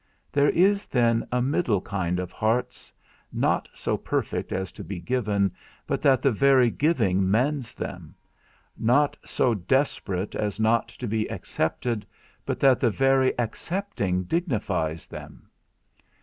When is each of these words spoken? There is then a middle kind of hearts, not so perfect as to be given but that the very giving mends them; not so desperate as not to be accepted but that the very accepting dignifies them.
There 0.31 0.49
is 0.49 0.87
then 0.87 1.27
a 1.31 1.43
middle 1.43 1.79
kind 1.79 2.19
of 2.19 2.31
hearts, 2.31 2.91
not 3.31 3.69
so 3.75 3.97
perfect 3.97 4.51
as 4.51 4.71
to 4.71 4.83
be 4.83 4.99
given 4.99 5.51
but 5.85 6.01
that 6.01 6.23
the 6.23 6.31
very 6.31 6.71
giving 6.71 7.29
mends 7.29 7.75
them; 7.75 8.15
not 8.75 9.15
so 9.23 9.53
desperate 9.53 10.33
as 10.33 10.59
not 10.59 10.87
to 10.87 11.07
be 11.07 11.29
accepted 11.29 12.07
but 12.47 12.59
that 12.61 12.79
the 12.79 12.89
very 12.89 13.37
accepting 13.37 14.23
dignifies 14.23 15.05
them. 15.05 15.51